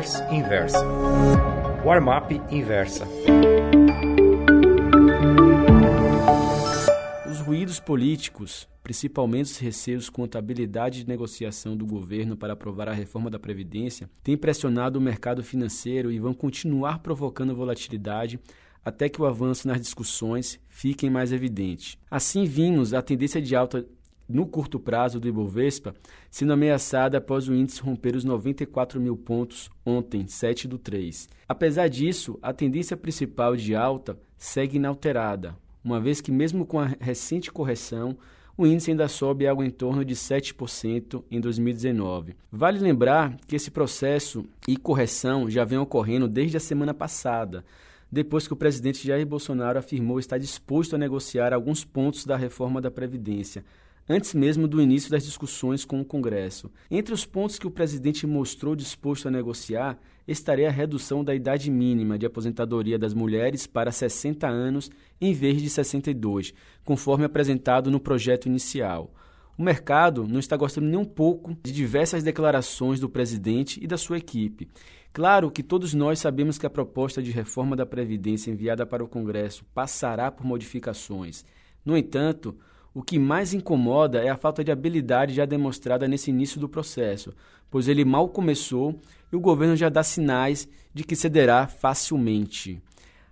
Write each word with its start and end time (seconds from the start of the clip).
Traders 0.00 0.20
Inversa. 0.32 0.78
Warm-up 1.84 2.40
Inversa. 2.50 3.06
Os 7.30 7.40
ruídos 7.40 7.78
políticos, 7.78 8.66
principalmente 8.82 9.46
os 9.46 9.58
receios 9.58 10.08
quanto 10.08 10.36
à 10.36 10.38
habilidade 10.38 11.00
de 11.00 11.08
negociação 11.08 11.76
do 11.76 11.84
governo 11.84 12.34
para 12.34 12.54
aprovar 12.54 12.88
a 12.88 12.94
reforma 12.94 13.28
da 13.28 13.38
Previdência, 13.38 14.08
têm 14.22 14.38
pressionado 14.38 14.98
o 14.98 15.02
mercado 15.02 15.42
financeiro 15.44 16.10
e 16.10 16.18
vão 16.18 16.32
continuar 16.32 17.00
provocando 17.00 17.54
volatilidade 17.54 18.40
até 18.82 19.06
que 19.06 19.20
o 19.20 19.26
avanço 19.26 19.68
nas 19.68 19.80
discussões 19.80 20.58
fique 20.66 21.10
mais 21.10 21.30
evidente. 21.30 21.98
Assim 22.10 22.44
vimos 22.44 22.94
a 22.94 23.02
tendência 23.02 23.42
de 23.42 23.54
alta 23.54 23.84
no 24.30 24.46
curto 24.46 24.78
prazo 24.78 25.18
do 25.18 25.28
Ibovespa, 25.28 25.94
sendo 26.30 26.52
ameaçada 26.52 27.18
após 27.18 27.48
o 27.48 27.54
índice 27.54 27.80
romper 27.80 28.16
os 28.16 28.24
94 28.24 29.00
mil 29.00 29.16
pontos 29.16 29.70
ontem, 29.84 30.26
7 30.26 30.68
do 30.68 30.78
3. 30.78 31.28
Apesar 31.48 31.88
disso, 31.88 32.38
a 32.40 32.52
tendência 32.52 32.96
principal 32.96 33.56
de 33.56 33.74
alta 33.74 34.18
segue 34.38 34.76
inalterada, 34.76 35.56
uma 35.82 36.00
vez 36.00 36.20
que, 36.20 36.30
mesmo 36.30 36.64
com 36.64 36.78
a 36.78 36.90
recente 37.00 37.50
correção, 37.50 38.16
o 38.56 38.66
índice 38.66 38.90
ainda 38.90 39.08
sobe 39.08 39.46
algo 39.46 39.64
em 39.64 39.70
torno 39.70 40.04
de 40.04 40.14
7% 40.14 41.24
em 41.30 41.40
2019. 41.40 42.36
Vale 42.52 42.78
lembrar 42.78 43.36
que 43.46 43.56
esse 43.56 43.70
processo 43.70 44.44
e 44.68 44.76
correção 44.76 45.48
já 45.48 45.64
vem 45.64 45.78
ocorrendo 45.78 46.28
desde 46.28 46.58
a 46.58 46.60
semana 46.60 46.92
passada, 46.92 47.64
depois 48.12 48.46
que 48.46 48.52
o 48.52 48.56
presidente 48.56 49.06
Jair 49.06 49.26
Bolsonaro 49.26 49.78
afirmou 49.78 50.18
estar 50.18 50.36
disposto 50.36 50.94
a 50.94 50.98
negociar 50.98 51.54
alguns 51.54 51.84
pontos 51.84 52.26
da 52.26 52.36
reforma 52.36 52.80
da 52.80 52.90
Previdência, 52.90 53.64
antes 54.08 54.34
mesmo 54.34 54.66
do 54.66 54.80
início 54.80 55.10
das 55.10 55.24
discussões 55.24 55.84
com 55.84 56.00
o 56.00 56.04
Congresso. 56.04 56.70
Entre 56.90 57.14
os 57.14 57.24
pontos 57.24 57.58
que 57.58 57.66
o 57.66 57.70
presidente 57.70 58.26
mostrou 58.26 58.74
disposto 58.74 59.28
a 59.28 59.30
negociar 59.30 59.98
estaria 60.26 60.68
a 60.68 60.72
redução 60.72 61.24
da 61.24 61.34
idade 61.34 61.70
mínima 61.70 62.18
de 62.18 62.26
aposentadoria 62.26 62.98
das 62.98 63.14
mulheres 63.14 63.66
para 63.66 63.92
60 63.92 64.46
anos 64.48 64.90
em 65.20 65.32
vez 65.32 65.60
de 65.60 65.68
62, 65.68 66.54
conforme 66.84 67.24
apresentado 67.24 67.90
no 67.90 68.00
projeto 68.00 68.46
inicial. 68.46 69.12
O 69.58 69.62
mercado 69.62 70.26
não 70.26 70.40
está 70.40 70.56
gostando 70.56 70.86
nem 70.86 70.98
um 70.98 71.04
pouco 71.04 71.54
de 71.62 71.72
diversas 71.72 72.22
declarações 72.22 72.98
do 72.98 73.10
presidente 73.10 73.78
e 73.82 73.86
da 73.86 73.98
sua 73.98 74.16
equipe. 74.16 74.68
Claro 75.12 75.50
que 75.50 75.62
todos 75.62 75.92
nós 75.92 76.20
sabemos 76.20 76.56
que 76.56 76.64
a 76.64 76.70
proposta 76.70 77.20
de 77.20 77.32
reforma 77.32 77.74
da 77.74 77.84
Previdência 77.84 78.50
enviada 78.50 78.86
para 78.86 79.04
o 79.04 79.08
Congresso 79.08 79.64
passará 79.74 80.30
por 80.30 80.46
modificações. 80.46 81.44
No 81.84 81.96
entanto, 81.96 82.56
o 82.92 83.02
que 83.02 83.18
mais 83.18 83.54
incomoda 83.54 84.20
é 84.22 84.28
a 84.28 84.36
falta 84.36 84.64
de 84.64 84.72
habilidade 84.72 85.34
já 85.34 85.44
demonstrada 85.44 86.08
nesse 86.08 86.30
início 86.30 86.60
do 86.60 86.68
processo, 86.68 87.32
pois 87.70 87.86
ele 87.86 88.04
mal 88.04 88.28
começou 88.28 88.98
e 89.32 89.36
o 89.36 89.40
governo 89.40 89.76
já 89.76 89.88
dá 89.88 90.02
sinais 90.02 90.68
de 90.92 91.04
que 91.04 91.14
cederá 91.14 91.66
facilmente. 91.66 92.82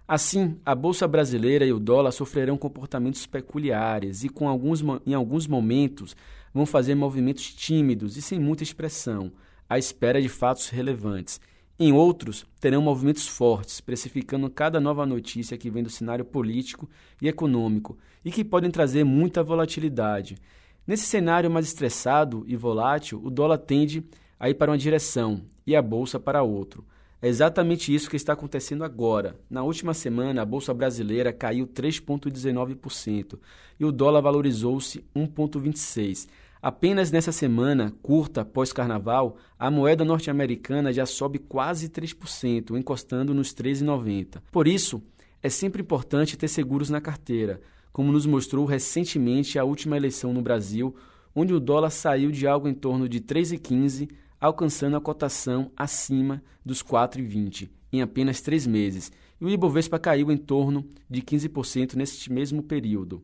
Assim, 0.06 0.56
a 0.64 0.74
bolsa 0.74 1.06
brasileira 1.06 1.66
e 1.66 1.72
o 1.72 1.78
dólar 1.78 2.12
sofrerão 2.12 2.56
comportamentos 2.56 3.26
peculiares 3.26 4.24
e, 4.24 4.28
com 4.28 4.48
alguns, 4.48 4.82
em 5.04 5.12
alguns 5.12 5.46
momentos, 5.46 6.16
vão 6.54 6.64
fazer 6.64 6.94
movimentos 6.94 7.52
tímidos 7.52 8.16
e 8.16 8.22
sem 8.22 8.38
muita 8.38 8.62
expressão, 8.62 9.30
à 9.68 9.76
espera 9.76 10.22
de 10.22 10.28
fatos 10.28 10.70
relevantes. 10.70 11.40
Em 11.80 11.92
outros, 11.92 12.44
terão 12.58 12.82
movimentos 12.82 13.28
fortes, 13.28 13.80
precificando 13.80 14.50
cada 14.50 14.80
nova 14.80 15.06
notícia 15.06 15.56
que 15.56 15.70
vem 15.70 15.80
do 15.80 15.88
cenário 15.88 16.24
político 16.24 16.90
e 17.22 17.28
econômico 17.28 17.96
e 18.24 18.32
que 18.32 18.44
podem 18.44 18.68
trazer 18.68 19.04
muita 19.04 19.44
volatilidade. 19.44 20.36
Nesse 20.84 21.06
cenário 21.06 21.48
mais 21.48 21.68
estressado 21.68 22.42
e 22.48 22.56
volátil, 22.56 23.20
o 23.22 23.30
dólar 23.30 23.58
tende 23.58 24.02
a 24.40 24.50
ir 24.50 24.54
para 24.54 24.72
uma 24.72 24.78
direção 24.78 25.42
e 25.64 25.76
a 25.76 25.80
bolsa 25.80 26.18
para 26.18 26.42
outro. 26.42 26.84
É 27.22 27.28
exatamente 27.28 27.94
isso 27.94 28.10
que 28.10 28.16
está 28.16 28.32
acontecendo 28.32 28.82
agora. 28.82 29.36
Na 29.48 29.62
última 29.62 29.94
semana, 29.94 30.42
a 30.42 30.46
bolsa 30.46 30.74
brasileira 30.74 31.32
caiu 31.32 31.64
3,19% 31.64 33.38
e 33.78 33.84
o 33.84 33.92
dólar 33.92 34.20
valorizou-se 34.20 35.04
1,26%. 35.14 36.26
Apenas 36.68 37.10
nessa 37.10 37.32
semana 37.32 37.94
curta 38.02 38.42
após 38.42 38.74
carnaval, 38.74 39.38
a 39.58 39.70
moeda 39.70 40.04
norte-americana 40.04 40.92
já 40.92 41.06
sobe 41.06 41.38
quase 41.38 41.88
3%, 41.88 42.76
encostando 42.78 43.32
nos 43.32 43.54
13,90. 43.54 44.42
Por 44.52 44.68
isso, 44.68 45.02
é 45.42 45.48
sempre 45.48 45.80
importante 45.80 46.36
ter 46.36 46.46
seguros 46.46 46.90
na 46.90 47.00
carteira, 47.00 47.58
como 47.90 48.12
nos 48.12 48.26
mostrou 48.26 48.66
recentemente 48.66 49.58
a 49.58 49.64
última 49.64 49.96
eleição 49.96 50.34
no 50.34 50.42
Brasil, 50.42 50.94
onde 51.34 51.54
o 51.54 51.58
dólar 51.58 51.88
saiu 51.88 52.30
de 52.30 52.46
algo 52.46 52.68
em 52.68 52.74
torno 52.74 53.08
de 53.08 53.18
3,15, 53.18 54.10
alcançando 54.38 54.98
a 54.98 55.00
cotação 55.00 55.72
acima 55.74 56.42
dos 56.62 56.82
4,20 56.82 57.70
em 57.92 58.02
apenas 58.02 58.40
três 58.40 58.66
meses, 58.66 59.10
e 59.40 59.44
o 59.44 59.48
Ibovespa 59.48 59.98
caiu 59.98 60.30
em 60.30 60.36
torno 60.36 60.84
de 61.08 61.22
15% 61.22 61.94
neste 61.94 62.30
mesmo 62.32 62.62
período. 62.62 63.22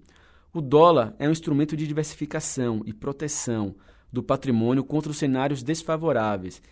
O 0.54 0.60
dólar 0.60 1.16
é 1.18 1.28
um 1.28 1.32
instrumento 1.32 1.76
de 1.76 1.84
diversificação 1.84 2.80
e 2.86 2.92
proteção 2.92 3.74
do 4.12 4.22
patrimônio 4.22 4.84
contra 4.84 5.10
os 5.10 5.18
cenários 5.18 5.64
desfavoráveis. 5.64 6.62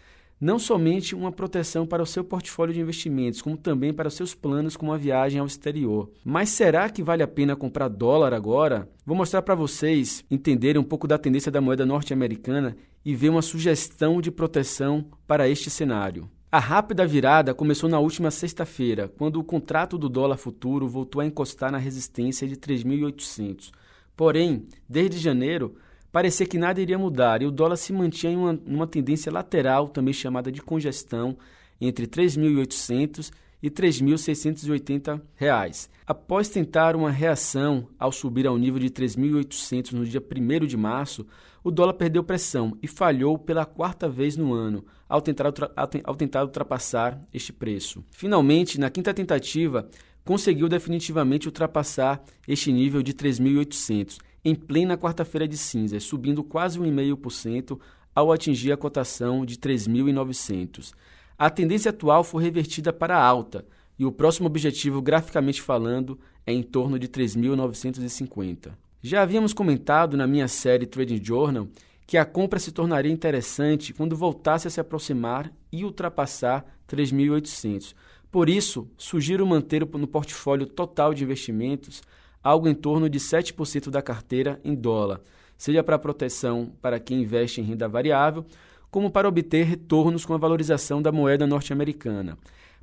Não 0.40 0.56
somente 0.56 1.16
uma 1.16 1.32
proteção 1.32 1.84
para 1.84 2.00
o 2.00 2.06
seu 2.06 2.22
portfólio 2.22 2.72
de 2.72 2.80
investimentos, 2.80 3.42
como 3.42 3.56
também 3.56 3.92
para 3.92 4.06
os 4.06 4.14
seus 4.14 4.36
planos 4.36 4.76
como 4.76 4.92
a 4.92 4.96
viagem 4.96 5.40
ao 5.40 5.46
exterior. 5.46 6.08
Mas 6.24 6.50
será 6.50 6.88
que 6.88 7.02
vale 7.02 7.24
a 7.24 7.28
pena 7.28 7.56
comprar 7.56 7.88
dólar 7.88 8.32
agora? 8.32 8.88
Vou 9.04 9.16
mostrar 9.16 9.42
para 9.42 9.56
vocês 9.56 10.24
entenderem 10.30 10.80
um 10.80 10.84
pouco 10.84 11.08
da 11.08 11.18
tendência 11.18 11.50
da 11.50 11.60
moeda 11.60 11.84
norte-americana 11.84 12.76
e 13.04 13.16
ver 13.16 13.30
uma 13.30 13.42
sugestão 13.42 14.20
de 14.20 14.30
proteção 14.30 15.04
para 15.26 15.48
este 15.48 15.68
cenário. 15.70 16.30
A 16.54 16.58
rápida 16.58 17.06
virada 17.06 17.54
começou 17.54 17.88
na 17.88 17.98
última 17.98 18.30
sexta-feira, 18.30 19.08
quando 19.08 19.40
o 19.40 19.42
contrato 19.42 19.96
do 19.96 20.06
dólar 20.06 20.36
futuro 20.36 20.86
voltou 20.86 21.22
a 21.22 21.24
encostar 21.24 21.72
na 21.72 21.78
resistência 21.78 22.46
de 22.46 22.56
3.800. 22.56 23.70
Porém, 24.14 24.66
desde 24.86 25.16
janeiro, 25.16 25.74
parecia 26.12 26.44
que 26.44 26.58
nada 26.58 26.78
iria 26.78 26.98
mudar 26.98 27.40
e 27.40 27.46
o 27.46 27.50
dólar 27.50 27.76
se 27.76 27.90
mantinha 27.90 28.34
em 28.34 28.36
uma, 28.36 28.60
uma 28.66 28.86
tendência 28.86 29.32
lateral, 29.32 29.88
também 29.88 30.12
chamada 30.12 30.52
de 30.52 30.60
congestão, 30.60 31.38
entre 31.80 32.06
3.800 32.06 33.32
e 33.62 33.70
3.680 33.70 35.20
reais. 35.36 35.88
Após 36.06 36.48
tentar 36.48 36.96
uma 36.96 37.10
reação 37.10 37.86
ao 37.98 38.10
subir 38.10 38.46
ao 38.46 38.58
nível 38.58 38.80
de 38.80 38.90
3.800 38.90 39.92
no 39.92 40.04
dia 40.04 40.20
1 40.20 40.66
de 40.66 40.76
março, 40.76 41.24
o 41.62 41.70
dólar 41.70 41.94
perdeu 41.94 42.24
pressão 42.24 42.76
e 42.82 42.88
falhou 42.88 43.38
pela 43.38 43.64
quarta 43.64 44.08
vez 44.08 44.36
no 44.36 44.52
ano 44.52 44.84
ao 45.08 45.20
tentar, 45.20 45.52
ao 46.04 46.16
tentar 46.16 46.42
ultrapassar 46.42 47.22
este 47.32 47.52
preço. 47.52 48.04
Finalmente, 48.10 48.80
na 48.80 48.90
quinta 48.90 49.14
tentativa, 49.14 49.88
conseguiu 50.24 50.68
definitivamente 50.68 51.46
ultrapassar 51.46 52.22
este 52.48 52.72
nível 52.72 53.02
de 53.02 53.12
3.800 53.14 54.18
em 54.44 54.54
plena 54.56 54.98
quarta-feira 54.98 55.46
de 55.46 55.56
cinzas, 55.56 56.02
subindo 56.02 56.42
quase 56.42 56.80
1,5% 56.80 57.78
ao 58.14 58.32
atingir 58.32 58.72
a 58.72 58.76
cotação 58.76 59.44
de 59.46 59.56
3.900. 59.56 60.92
A 61.42 61.50
tendência 61.50 61.90
atual 61.90 62.22
foi 62.22 62.44
revertida 62.44 62.92
para 62.92 63.20
alta 63.20 63.66
e 63.98 64.04
o 64.04 64.12
próximo 64.12 64.46
objetivo, 64.46 65.02
graficamente 65.02 65.60
falando, 65.60 66.16
é 66.46 66.52
em 66.52 66.62
torno 66.62 67.00
de 67.00 67.08
3.950. 67.08 68.70
Já 69.02 69.22
havíamos 69.22 69.52
comentado 69.52 70.16
na 70.16 70.24
minha 70.24 70.46
série 70.46 70.86
Trading 70.86 71.20
Journal 71.20 71.66
que 72.06 72.16
a 72.16 72.24
compra 72.24 72.60
se 72.60 72.70
tornaria 72.70 73.10
interessante 73.10 73.92
quando 73.92 74.16
voltasse 74.16 74.68
a 74.68 74.70
se 74.70 74.78
aproximar 74.78 75.52
e 75.72 75.84
ultrapassar 75.84 76.64
3.800. 76.88 77.92
Por 78.30 78.48
isso, 78.48 78.88
sugiro 78.96 79.44
manter 79.44 79.84
no 79.84 80.06
portfólio 80.06 80.64
total 80.64 81.12
de 81.12 81.24
investimentos 81.24 82.02
algo 82.40 82.68
em 82.68 82.74
torno 82.74 83.10
de 83.10 83.18
7% 83.18 83.90
da 83.90 84.00
carteira 84.00 84.60
em 84.62 84.76
dólar, 84.76 85.20
seja 85.58 85.82
para 85.82 85.98
proteção 85.98 86.72
para 86.80 87.00
quem 87.00 87.22
investe 87.22 87.60
em 87.60 87.64
renda 87.64 87.88
variável, 87.88 88.46
como 88.92 89.10
para 89.10 89.26
obter 89.26 89.64
retornos 89.64 90.26
com 90.26 90.34
a 90.34 90.38
valorização 90.38 91.00
da 91.00 91.10
moeda 91.10 91.46
norte-americana. 91.46 92.36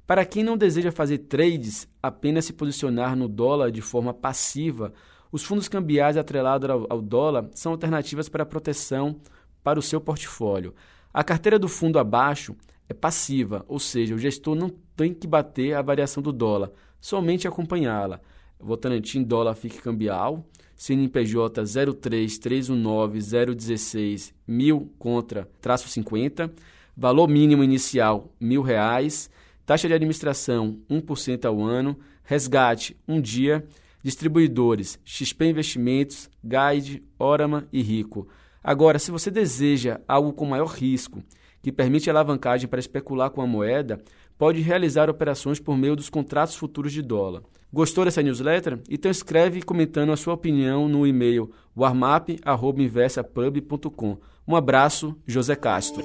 Para 0.08 0.26
quem 0.26 0.44
não 0.44 0.58
deseja 0.58 0.92
fazer 0.92 1.20
trades, 1.20 1.88
apenas 2.02 2.46
se 2.46 2.54
posicionar 2.54 3.16
no 3.16 3.28
dólar 3.28 3.72
de 3.72 3.80
forma 3.80 4.12
passiva 4.12 4.92
os 5.32 5.44
fundos 5.44 5.68
cambiais 5.68 6.18
atrelados 6.18 6.68
ao, 6.90 7.00
dólar 7.00 7.50
são 7.54 7.74
alternativas 7.74 8.28
para 8.28 8.44
proteção 8.44 9.18
para 9.64 9.78
o 9.78 9.84
seu 9.84 10.02
portfólio. 10.02 10.74
A 11.14 11.24
carteira 11.24 11.60
do 11.60 11.68
fundo 11.68 12.00
abaixo 12.00 12.56
é 12.88 12.94
passiva, 12.96 13.64
ou 13.68 13.78
seja, 13.78 14.16
o 14.16 14.18
gestor 14.18 14.56
não 14.56 14.72
tem 14.96 15.14
que 15.14 15.28
bater 15.28 15.76
a 15.76 15.84
variação 15.84 16.24
do 16.24 16.34
dólar, 16.34 16.72
somente 17.00 17.48
acompanhá-la. 17.48 18.20
Votantim 18.60 19.22
dólar 19.22 19.54
fique 19.54 19.80
cambial, 19.80 20.44
CNPJ 20.80 21.64
03319 22.00 24.34
mil 24.48 24.90
contra 24.98 25.50
traço 25.60 25.90
50, 25.90 26.50
valor 26.96 27.28
mínimo 27.28 27.66
inicial 27.66 28.34
mil 28.40 28.62
reais, 28.62 29.30
taxa 29.66 29.90
de 29.90 29.94
administração 29.94 30.80
1% 30.90 31.44
ao 31.44 31.62
ano, 31.62 32.00
resgate 32.24 32.96
um 33.06 33.20
dia 33.20 33.68
Distribuidores: 34.02 34.98
XP 35.04 35.48
Investimentos, 35.48 36.30
Guide, 36.42 37.04
Orama 37.20 37.68
e 37.74 37.82
Rico. 37.82 38.30
Agora, 38.64 38.98
se 38.98 39.12
você 39.12 39.30
deseja 39.30 40.00
algo 40.08 40.32
com 40.32 40.46
maior 40.46 40.70
risco, 40.70 41.22
que 41.62 41.72
permite 41.72 42.10
alavancagem 42.10 42.68
para 42.68 42.80
especular 42.80 43.30
com 43.30 43.42
a 43.42 43.48
moeda, 43.48 44.02
pode 44.38 44.62
realizar 44.62 45.10
operações 45.10 45.60
por 45.60 45.78
meio 45.78 45.96
dos 45.96 46.10
contratos 46.10 46.56
futuros 46.56 46.94
de 46.94 47.02
dólar. 47.02 47.42
Gostou 47.72 48.04
dessa 48.06 48.24
newsletter? 48.24 48.80
Então 48.90 49.12
escreve 49.12 49.62
comentando 49.62 50.12
a 50.12 50.18
sua 50.18 50.34
opinião 50.34 50.90
no 50.90 51.06
e-mail 51.06 51.52
warmap.inversapub.com. 51.78 54.18
Um 54.48 54.56
abraço, 54.56 55.16
José 55.28 55.56
Castro. 55.56 56.04